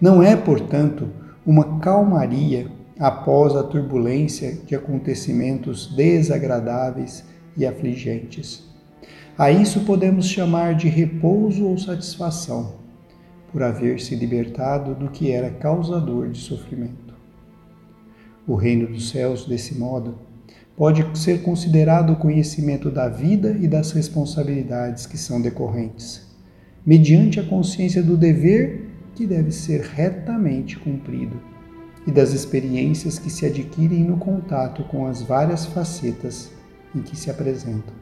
não 0.00 0.22
é, 0.22 0.36
portanto, 0.36 1.08
uma 1.46 1.78
calmaria 1.78 2.70
após 2.98 3.56
a 3.56 3.62
turbulência 3.62 4.52
de 4.66 4.74
acontecimentos 4.74 5.94
desagradáveis 5.94 7.24
e 7.56 7.66
afligentes. 7.66 8.64
A 9.36 9.50
isso 9.50 9.80
podemos 9.80 10.26
chamar 10.26 10.74
de 10.74 10.88
repouso 10.88 11.64
ou 11.64 11.76
satisfação, 11.76 12.76
por 13.50 13.62
haver 13.62 14.00
se 14.00 14.14
libertado 14.14 14.94
do 14.94 15.08
que 15.08 15.30
era 15.30 15.50
causador 15.50 16.28
de 16.28 16.38
sofrimento. 16.38 17.14
O 18.46 18.54
reino 18.54 18.86
dos 18.86 19.10
céus, 19.10 19.44
desse 19.44 19.76
modo, 19.76 20.18
pode 20.76 21.18
ser 21.18 21.42
considerado 21.42 22.12
o 22.12 22.16
conhecimento 22.16 22.90
da 22.90 23.08
vida 23.08 23.56
e 23.60 23.68
das 23.68 23.92
responsabilidades 23.92 25.06
que 25.06 25.16
são 25.16 25.40
decorrentes, 25.40 26.26
mediante 26.84 27.38
a 27.38 27.44
consciência 27.44 28.02
do 28.02 28.16
dever 28.16 28.88
que 29.14 29.26
deve 29.26 29.52
ser 29.52 29.80
retamente 29.80 30.78
cumprido 30.78 31.40
e 32.06 32.10
das 32.10 32.32
experiências 32.32 33.18
que 33.18 33.30
se 33.30 33.46
adquirem 33.46 34.04
no 34.04 34.16
contato 34.16 34.82
com 34.84 35.06
as 35.06 35.22
várias 35.22 35.64
facetas 35.64 36.50
em 36.94 37.00
que 37.00 37.16
se 37.16 37.30
apresentam. 37.30 37.94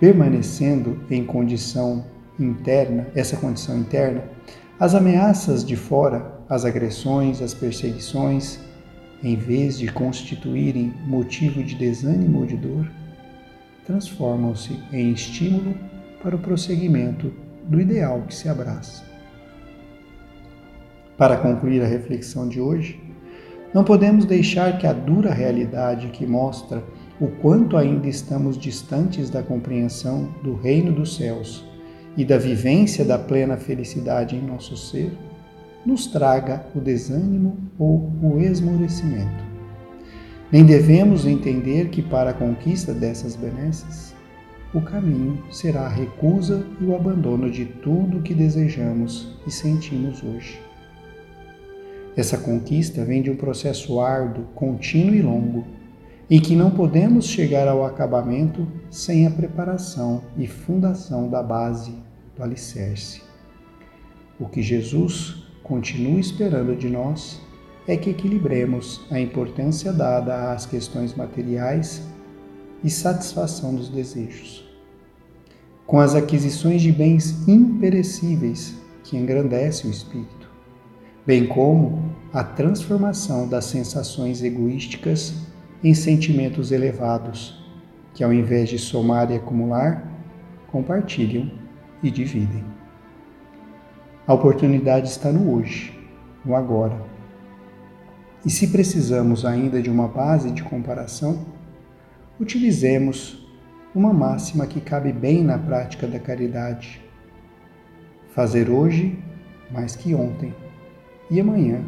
Permanecendo 0.00 1.00
em 1.10 1.24
condição 1.24 2.04
interna, 2.38 3.08
essa 3.14 3.36
condição 3.36 3.78
interna, 3.78 4.24
as 4.78 4.94
ameaças 4.94 5.64
de 5.64 5.76
fora, 5.76 6.40
as 6.48 6.64
agressões, 6.64 7.42
as 7.42 7.54
perseguições, 7.54 8.58
em 9.22 9.36
vez 9.36 9.78
de 9.78 9.90
constituírem 9.90 10.92
motivo 11.06 11.62
de 11.62 11.74
desânimo 11.74 12.40
ou 12.40 12.46
de 12.46 12.56
dor, 12.56 12.90
transformam-se 13.86 14.78
em 14.92 15.12
estímulo 15.12 15.74
para 16.22 16.36
o 16.36 16.38
prosseguimento 16.38 17.32
do 17.68 17.80
ideal 17.80 18.22
que 18.22 18.34
se 18.34 18.48
abraça. 18.48 19.04
Para 21.16 21.36
concluir 21.36 21.82
a 21.82 21.86
reflexão 21.86 22.48
de 22.48 22.60
hoje, 22.60 23.00
não 23.72 23.84
podemos 23.84 24.24
deixar 24.24 24.78
que 24.78 24.86
a 24.86 24.92
dura 24.92 25.32
realidade 25.32 26.08
que 26.08 26.26
mostra 26.26 26.82
o 27.20 27.28
quanto 27.28 27.76
ainda 27.76 28.08
estamos 28.08 28.58
distantes 28.58 29.30
da 29.30 29.42
compreensão 29.42 30.32
do 30.42 30.54
reino 30.54 30.92
dos 30.92 31.16
céus 31.16 31.64
e 32.16 32.24
da 32.24 32.38
vivência 32.38 33.04
da 33.04 33.18
plena 33.18 33.56
felicidade 33.56 34.36
em 34.36 34.40
nosso 34.40 34.76
ser, 34.76 35.12
nos 35.84 36.06
traga 36.06 36.64
o 36.74 36.80
desânimo 36.80 37.56
ou 37.78 38.10
o 38.22 38.40
esmorecimento. 38.40 39.44
Nem 40.50 40.64
devemos 40.64 41.26
entender 41.26 41.88
que 41.88 42.00
para 42.00 42.30
a 42.30 42.34
conquista 42.34 42.92
dessas 42.92 43.34
benesses, 43.34 44.14
o 44.72 44.80
caminho 44.80 45.42
será 45.50 45.82
a 45.82 45.88
recusa 45.88 46.66
e 46.80 46.84
o 46.84 46.96
abandono 46.96 47.50
de 47.50 47.64
tudo 47.64 48.18
o 48.18 48.22
que 48.22 48.34
desejamos 48.34 49.36
e 49.46 49.50
sentimos 49.50 50.22
hoje. 50.22 50.60
Essa 52.16 52.38
conquista 52.38 53.04
vem 53.04 53.22
de 53.22 53.30
um 53.30 53.36
processo 53.36 54.00
árduo, 54.00 54.44
contínuo 54.54 55.14
e 55.14 55.22
longo, 55.22 55.64
em 56.30 56.40
que 56.40 56.56
não 56.56 56.70
podemos 56.70 57.26
chegar 57.26 57.68
ao 57.68 57.84
acabamento 57.84 58.66
sem 58.90 59.26
a 59.26 59.30
preparação 59.30 60.22
e 60.36 60.46
fundação 60.46 61.28
da 61.28 61.42
base, 61.42 61.94
do 62.36 62.42
alicerce. 62.42 63.22
O 64.38 64.48
que 64.48 64.62
Jesus 64.62 65.43
continua 65.64 66.20
esperando 66.20 66.76
de 66.76 66.88
nós 66.88 67.40
é 67.88 67.96
que 67.96 68.10
equilibremos 68.10 69.04
a 69.10 69.18
importância 69.18 69.92
dada 69.92 70.52
às 70.52 70.64
questões 70.64 71.12
materiais 71.14 72.06
e 72.84 72.88
satisfação 72.88 73.74
dos 73.74 73.88
desejos, 73.88 74.64
com 75.84 75.98
as 75.98 76.14
aquisições 76.14 76.80
de 76.80 76.92
bens 76.92 77.48
imperecíveis 77.48 78.80
que 79.02 79.16
engrandecem 79.16 79.90
o 79.90 79.92
espírito 79.92 80.44
bem 81.26 81.46
como 81.46 82.14
a 82.32 82.44
transformação 82.44 83.48
das 83.48 83.64
sensações 83.64 84.42
egoísticas 84.42 85.34
em 85.82 85.94
sentimentos 85.94 86.70
elevados, 86.70 87.62
que 88.12 88.22
ao 88.22 88.32
invés 88.32 88.68
de 88.68 88.78
somar 88.78 89.30
e 89.30 89.36
acumular, 89.36 90.10
compartilham 90.70 91.50
e 92.02 92.10
dividem. 92.10 92.73
A 94.26 94.32
oportunidade 94.32 95.08
está 95.08 95.30
no 95.30 95.54
hoje, 95.54 95.92
no 96.42 96.56
agora. 96.56 96.98
E 98.42 98.48
se 98.48 98.68
precisamos 98.68 99.44
ainda 99.44 99.82
de 99.82 99.90
uma 99.90 100.08
base 100.08 100.50
de 100.50 100.62
comparação, 100.62 101.44
utilizemos 102.40 103.46
uma 103.94 104.14
máxima 104.14 104.66
que 104.66 104.80
cabe 104.80 105.12
bem 105.12 105.44
na 105.44 105.58
prática 105.58 106.06
da 106.06 106.18
caridade: 106.18 107.02
fazer 108.30 108.70
hoje 108.70 109.18
mais 109.70 109.94
que 109.94 110.14
ontem 110.14 110.54
e 111.30 111.38
amanhã 111.38 111.84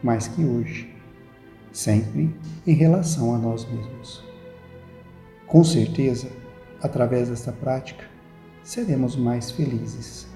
mais 0.00 0.28
que 0.28 0.44
hoje, 0.44 0.88
sempre 1.72 2.32
em 2.64 2.74
relação 2.74 3.34
a 3.34 3.38
nós 3.38 3.66
mesmos. 3.68 4.24
Com 5.48 5.64
certeza, 5.64 6.28
através 6.80 7.28
desta 7.28 7.50
prática, 7.50 8.04
seremos 8.62 9.16
mais 9.16 9.50
felizes, 9.50 10.31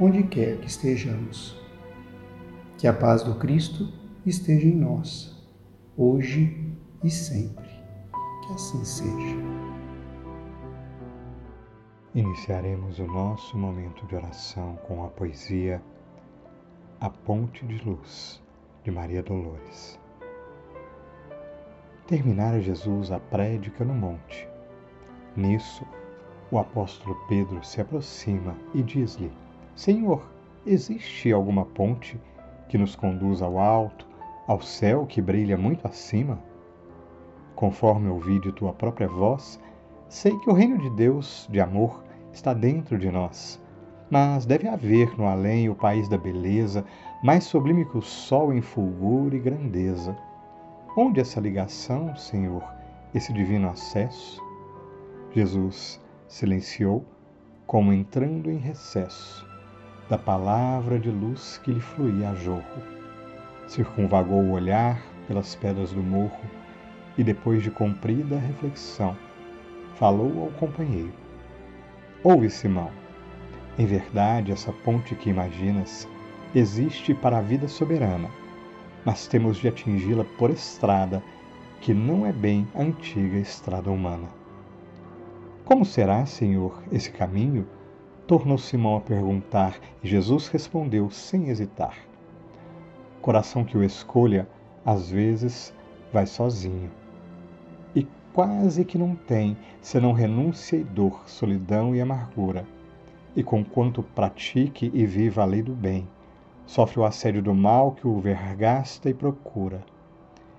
onde 0.00 0.22
quer 0.22 0.58
que 0.58 0.66
estejamos. 0.66 1.58
Que 2.76 2.86
a 2.86 2.92
paz 2.92 3.22
do 3.22 3.34
Cristo 3.34 3.92
esteja 4.24 4.66
em 4.66 4.76
nós, 4.76 5.36
hoje 5.96 6.72
e 7.02 7.10
sempre. 7.10 7.68
Que 8.46 8.52
assim 8.54 8.84
seja. 8.84 9.36
Iniciaremos 12.14 12.98
o 12.98 13.06
nosso 13.06 13.58
momento 13.58 14.06
de 14.06 14.14
oração 14.14 14.76
com 14.86 15.04
a 15.04 15.08
poesia 15.08 15.82
a 17.00 17.08
Ponte 17.08 17.64
de 17.64 17.78
Luz, 17.84 18.42
de 18.82 18.90
Maria 18.90 19.22
Dolores. 19.22 20.00
Terminara 22.08 22.60
Jesus 22.60 23.12
a 23.12 23.20
prédica 23.20 23.84
no 23.84 23.94
monte. 23.94 24.48
Nisso, 25.36 25.86
o 26.50 26.58
apóstolo 26.58 27.14
Pedro 27.28 27.62
se 27.64 27.80
aproxima 27.80 28.56
e 28.74 28.82
diz-lhe: 28.82 29.30
Senhor, 29.78 30.28
existe 30.66 31.32
alguma 31.32 31.64
ponte 31.64 32.20
que 32.68 32.76
nos 32.76 32.96
conduz 32.96 33.40
ao 33.40 33.60
alto, 33.60 34.06
ao 34.46 34.60
céu 34.60 35.06
que 35.06 35.22
brilha 35.22 35.56
muito 35.56 35.86
acima? 35.86 36.38
Conforme 37.54 38.08
ouvi 38.08 38.40
de 38.40 38.50
tua 38.50 38.72
própria 38.72 39.06
voz, 39.06 39.60
sei 40.08 40.36
que 40.40 40.50
o 40.50 40.52
reino 40.52 40.78
de 40.78 40.90
Deus, 40.90 41.46
de 41.48 41.60
amor, 41.60 42.02
está 42.32 42.52
dentro 42.52 42.98
de 42.98 43.08
nós 43.08 43.62
mas 44.10 44.46
deve 44.46 44.66
haver 44.68 45.16
no 45.18 45.26
além 45.26 45.68
o 45.68 45.74
país 45.74 46.08
da 46.08 46.16
beleza, 46.16 46.84
mais 47.22 47.44
sublime 47.44 47.84
que 47.84 47.98
o 47.98 48.02
sol 48.02 48.52
em 48.52 48.60
fulgor 48.60 49.34
e 49.34 49.38
grandeza. 49.38 50.16
Onde 50.96 51.20
essa 51.20 51.40
ligação, 51.40 52.16
Senhor, 52.16 52.64
esse 53.14 53.32
divino 53.32 53.68
acesso? 53.68 54.42
Jesus 55.32 56.00
silenciou, 56.26 57.04
como 57.66 57.92
entrando 57.92 58.50
em 58.50 58.56
recesso, 58.56 59.47
da 60.08 60.18
palavra 60.18 60.98
de 60.98 61.10
luz 61.10 61.60
que 61.62 61.72
lhe 61.72 61.80
fluía 61.80 62.30
a 62.30 62.34
jorro. 62.34 62.82
Circunvagou 63.66 64.42
o 64.42 64.52
olhar 64.52 65.00
pelas 65.26 65.54
pedras 65.54 65.92
do 65.92 66.02
morro 66.02 66.40
e, 67.16 67.24
depois 67.24 67.62
de 67.62 67.70
comprida 67.70 68.38
reflexão, 68.38 69.16
falou 69.94 70.44
ao 70.44 70.50
companheiro: 70.52 71.12
Ouve, 72.24 72.48
Simão 72.48 72.90
em 73.78 73.86
verdade, 73.86 74.50
essa 74.50 74.72
ponte 74.72 75.14
que 75.14 75.30
imaginas 75.30 76.08
existe 76.52 77.14
para 77.14 77.38
a 77.38 77.40
vida 77.40 77.68
soberana, 77.68 78.28
mas 79.04 79.28
temos 79.28 79.56
de 79.58 79.68
atingi-la 79.68 80.24
por 80.36 80.50
estrada 80.50 81.22
que 81.80 81.94
não 81.94 82.26
é 82.26 82.32
bem 82.32 82.66
a 82.74 82.82
antiga 82.82 83.38
estrada 83.38 83.88
humana. 83.88 84.28
Como 85.64 85.84
será, 85.84 86.26
Senhor, 86.26 86.82
esse 86.90 87.12
caminho? 87.12 87.68
Tornou 88.28 88.58
Simão 88.58 88.94
a 88.94 89.00
perguntar 89.00 89.80
e 90.04 90.06
Jesus 90.06 90.48
respondeu 90.48 91.08
sem 91.08 91.48
hesitar: 91.48 91.96
Coração 93.22 93.64
que 93.64 93.74
o 93.74 93.82
escolha, 93.82 94.46
às 94.84 95.10
vezes 95.10 95.72
vai 96.12 96.26
sozinho. 96.26 96.90
E 97.94 98.06
quase 98.34 98.84
que 98.84 98.98
não 98.98 99.16
tem 99.16 99.56
senão 99.80 100.12
renúncia 100.12 100.76
e 100.76 100.84
dor, 100.84 101.22
solidão 101.26 101.96
e 101.96 102.02
amargura. 102.02 102.66
E 103.34 103.42
conquanto 103.42 104.02
pratique 104.02 104.90
e 104.92 105.06
viva 105.06 105.40
a 105.40 105.46
lei 105.46 105.62
do 105.62 105.72
bem, 105.72 106.06
sofre 106.66 107.00
o 107.00 107.04
assédio 107.06 107.40
do 107.40 107.54
mal 107.54 107.92
que 107.92 108.06
o 108.06 108.20
vergasta 108.20 109.08
e 109.08 109.14
procura, 109.14 109.82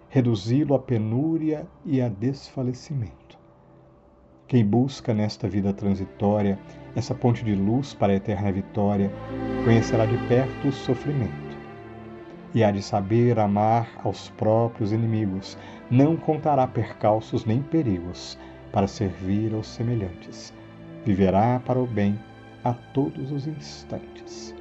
reduzi-lo 0.09 0.73
à 0.73 0.79
penúria 0.79 1.67
e 1.85 2.01
a 2.01 2.09
desfalecimento. 2.09 3.18
Quem 4.49 4.65
busca 4.65 5.13
nesta 5.13 5.47
vida 5.47 5.71
transitória 5.71 6.57
essa 6.95 7.13
ponte 7.13 7.45
de 7.45 7.53
luz 7.53 7.93
para 7.93 8.13
a 8.13 8.15
eterna 8.15 8.51
vitória, 8.51 9.11
conhecerá 9.63 10.07
de 10.07 10.17
perto 10.27 10.69
o 10.69 10.71
sofrimento. 10.71 11.55
E 12.55 12.63
há 12.63 12.71
de 12.71 12.81
saber 12.81 13.37
amar 13.37 13.87
aos 14.03 14.29
próprios 14.29 14.91
inimigos, 14.91 15.55
não 15.91 16.17
contará 16.17 16.65
percalços 16.65 17.45
nem 17.45 17.61
perigos 17.61 18.39
para 18.71 18.87
servir 18.87 19.53
aos 19.53 19.67
semelhantes. 19.67 20.51
Viverá 21.05 21.61
para 21.63 21.77
o 21.77 21.85
bem 21.85 22.19
a 22.63 22.73
todos 22.73 23.31
os 23.31 23.45
instantes. 23.45 24.55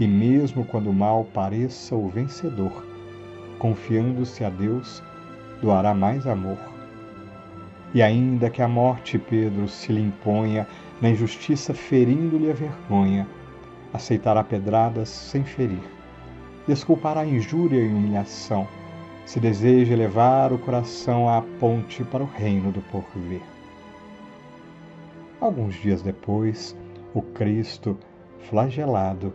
E 0.00 0.06
mesmo 0.06 0.64
quando 0.64 0.88
o 0.88 0.94
mal 0.94 1.26
pareça 1.34 1.94
o 1.94 2.08
vencedor, 2.08 2.82
confiando-se 3.58 4.42
a 4.42 4.48
Deus, 4.48 5.02
doará 5.60 5.92
mais 5.92 6.26
amor 6.26 6.67
e 7.94 8.02
ainda 8.02 8.50
que 8.50 8.60
a 8.60 8.68
morte, 8.68 9.18
Pedro, 9.18 9.66
se 9.68 9.92
lhe 9.92 10.00
imponha, 10.00 10.66
na 11.00 11.10
injustiça 11.10 11.72
ferindo-lhe 11.72 12.50
a 12.50 12.54
vergonha, 12.54 13.26
aceitará 13.92 14.44
pedradas 14.44 15.08
sem 15.08 15.44
ferir. 15.44 15.82
Desculpará 16.66 17.24
injúria 17.24 17.80
e 17.80 17.88
humilhação, 17.88 18.68
se 19.24 19.40
deseja 19.40 19.94
elevar 19.94 20.52
o 20.52 20.58
coração 20.58 21.28
à 21.28 21.42
ponte 21.58 22.04
para 22.04 22.22
o 22.22 22.26
reino 22.26 22.70
do 22.70 22.82
porvir. 22.82 23.42
Alguns 25.40 25.74
dias 25.76 26.02
depois, 26.02 26.76
o 27.14 27.22
Cristo, 27.22 27.96
flagelado, 28.50 29.32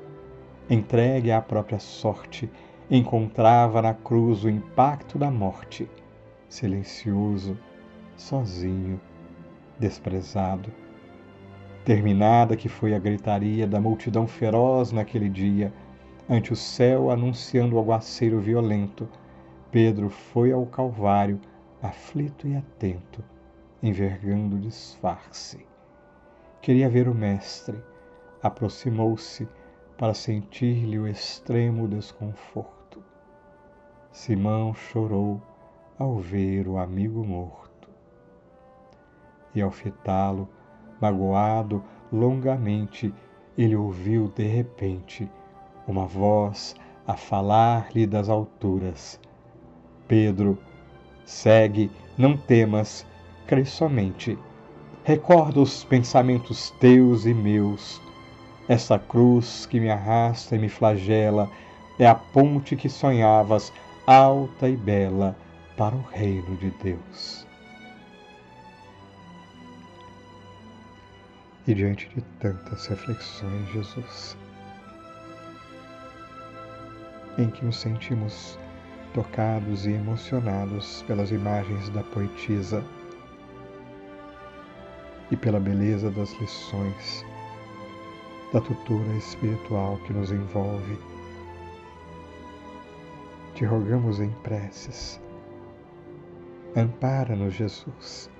entregue 0.69 1.31
à 1.31 1.41
própria 1.41 1.79
sorte, 1.79 2.49
encontrava 2.89 3.81
na 3.81 3.93
cruz 3.93 4.43
o 4.43 4.49
impacto 4.49 5.17
da 5.17 5.31
morte, 5.31 5.89
silencioso, 6.49 7.57
sozinho, 8.17 8.99
desprezado. 9.79 10.71
Terminada 11.83 12.55
que 12.55 12.69
foi 12.69 12.93
a 12.93 12.99
gritaria 12.99 13.67
da 13.67 13.81
multidão 13.81 14.25
feroz 14.25 14.91
naquele 14.91 15.29
dia, 15.29 15.73
ante 16.29 16.53
o 16.53 16.55
céu 16.55 17.11
anunciando 17.11 17.75
o 17.75 17.79
aguaceiro 17.79 18.39
violento, 18.39 19.07
Pedro 19.71 20.09
foi 20.09 20.51
ao 20.51 20.65
Calvário, 20.65 21.39
aflito 21.81 22.47
e 22.47 22.55
atento, 22.55 23.23
envergando 23.81 24.55
o 24.55 24.59
disfarce. 24.59 25.65
Queria 26.61 26.87
ver 26.87 27.09
o 27.09 27.15
Mestre, 27.15 27.77
aproximou-se 28.41 29.47
para 29.97 30.13
sentir-lhe 30.13 30.97
o 30.97 31.07
extremo 31.07 31.87
desconforto. 31.87 33.03
Simão 34.11 34.73
chorou 34.73 35.41
ao 35.99 36.17
ver 36.17 36.67
o 36.67 36.77
amigo 36.77 37.25
morto 37.25 37.62
e 39.55 39.61
ao 39.61 39.71
fitá-lo, 39.71 40.47
magoado 40.99 41.83
longamente, 42.11 43.13
ele 43.57 43.75
ouviu 43.75 44.31
de 44.35 44.45
repente 44.45 45.29
uma 45.87 46.05
voz 46.05 46.75
a 47.05 47.15
falar-lhe 47.15 48.07
das 48.07 48.29
alturas: 48.29 49.19
Pedro, 50.07 50.57
segue, 51.25 51.91
não 52.17 52.37
temas, 52.37 53.05
crê 53.47 53.65
somente. 53.65 54.37
Recorda 55.03 55.59
os 55.59 55.83
pensamentos 55.83 56.71
teus 56.79 57.25
e 57.25 57.33
meus. 57.33 58.01
Essa 58.69 58.97
cruz 58.97 59.65
que 59.65 59.79
me 59.79 59.89
arrasta 59.89 60.55
e 60.55 60.59
me 60.59 60.69
flagela 60.69 61.49
é 61.99 62.07
a 62.07 62.15
ponte 62.15 62.75
que 62.77 62.87
sonhavas, 62.87 63.73
alta 64.07 64.69
e 64.69 64.77
bela, 64.77 65.35
para 65.75 65.95
o 65.95 66.01
reino 66.01 66.55
de 66.55 66.71
Deus. 66.81 67.45
E 71.67 71.73
diante 71.73 72.09
de 72.09 72.21
tantas 72.39 72.87
reflexões, 72.87 73.69
Jesus, 73.69 74.37
em 77.37 77.49
que 77.49 77.63
nos 77.63 77.77
sentimos 77.77 78.59
tocados 79.13 79.85
e 79.85 79.91
emocionados 79.91 81.03
pelas 81.07 81.31
imagens 81.31 81.89
da 81.89 82.03
poetisa 82.03 82.83
e 85.31 85.37
pela 85.37 85.59
beleza 85.59 86.11
das 86.11 86.33
lições 86.39 87.25
da 88.51 88.59
tutora 88.59 89.15
espiritual 89.15 89.97
que 90.05 90.13
nos 90.13 90.31
envolve. 90.31 90.99
Te 93.55 93.65
rogamos 93.65 94.19
em 94.19 94.29
preces, 94.43 95.21
ampara-nos, 96.75 97.53
Jesus 97.53 98.32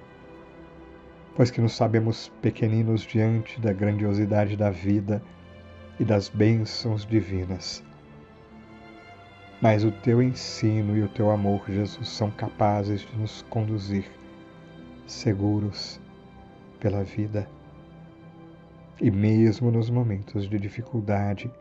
pois 1.36 1.50
que 1.50 1.62
nos 1.62 1.74
sabemos 1.74 2.32
pequeninos 2.41 3.02
diante 3.02 3.60
da 3.60 3.74
grandiosidade 3.74 4.56
da 4.56 4.69
vida 4.69 5.22
e 6.00 6.06
das 6.06 6.30
bênçãos 6.30 7.06
divinas. 7.06 7.84
Mas 9.62 9.84
o 9.84 9.91
teu 9.91 10.22
ensino 10.22 10.96
e 10.98 11.02
o 11.02 11.10
teu 11.10 11.32
amor, 11.32 11.63
Jesus, 11.67 12.10
são 12.10 12.30
capazes 12.30 13.02
de 13.02 13.17
nos 13.17 13.41
conduzir 13.43 14.06
seguros 15.08 16.00
pela 16.80 17.04
vida. 17.04 17.48
E 19.02 19.10
mesmo 19.10 19.72
nos 19.72 19.89
momentos 19.89 20.48
de 20.50 20.60
dificuldade, 20.60 21.52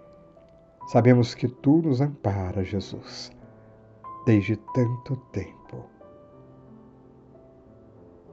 sabemos 0.88 1.34
que 1.34 1.48
tu 1.48 1.80
nos 1.80 2.00
ampara, 2.00 2.64
Jesus, 2.64 3.32
desde 4.26 4.56
tanto 4.74 5.16
tempo 5.32 5.62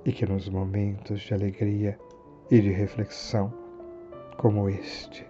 e 0.10 0.12
que 0.12 0.26
nos 0.26 0.50
momentos 0.50 1.22
de 1.22 1.36
alegria 1.36 2.00
e 2.50 2.60
de 2.60 2.72
reflexão 2.72 3.54
como 4.38 4.68
este, 4.68 5.24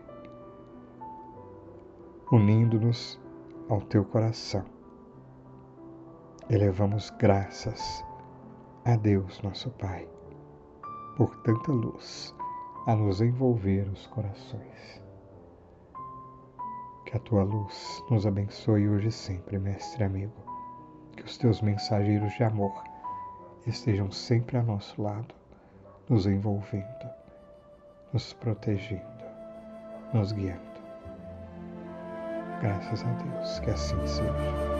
unindo-nos 2.31 3.19
ao 3.67 3.81
teu 3.81 4.05
coração, 4.05 4.63
elevamos 6.49 7.09
graças 7.19 8.05
a 8.85 8.95
Deus, 8.95 9.41
nosso 9.41 9.69
Pai, 9.71 10.07
por 11.17 11.35
tanta 11.41 11.73
luz 11.73 12.33
a 12.87 12.95
nos 12.95 13.19
envolver 13.19 13.85
os 13.89 14.07
corações. 14.07 15.03
Que 17.05 17.17
a 17.17 17.19
tua 17.19 17.43
luz 17.43 18.01
nos 18.09 18.25
abençoe 18.25 18.87
hoje 18.87 19.09
e 19.09 19.11
sempre, 19.11 19.59
mestre 19.59 20.05
amigo. 20.05 20.41
Que 21.17 21.23
os 21.23 21.37
teus 21.37 21.61
mensageiros 21.61 22.31
de 22.37 22.43
amor 22.45 22.88
estejam 23.69 24.11
sempre 24.11 24.57
a 24.57 24.63
nosso 24.63 25.01
lado, 25.01 25.33
nos 26.09 26.25
envolvendo, 26.25 27.09
nos 28.11 28.33
protegendo, 28.33 29.03
nos 30.13 30.31
guiando. 30.31 30.59
Graças 32.61 33.03
a 33.03 33.11
Deus, 33.13 33.59
que 33.59 33.69
assim 33.69 34.07
seja. 34.07 34.78